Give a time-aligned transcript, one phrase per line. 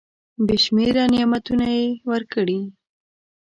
[0.45, 2.59] بي شمیره نعمتونه یې ورکړي.